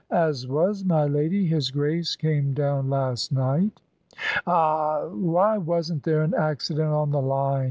"As 0.09 0.47
was, 0.47 0.83
my 0.83 1.05
lady. 1.05 1.45
His 1.45 1.69
Grace 1.69 2.15
came 2.15 2.55
down 2.55 2.89
last 2.89 3.31
night." 3.31 3.81
"Augh! 4.47 5.11
Why 5.11 5.59
wasn't 5.59 6.01
there 6.01 6.23
an 6.23 6.33
accident 6.33 6.89
on 6.89 7.11
the 7.11 7.21
line?" 7.21 7.59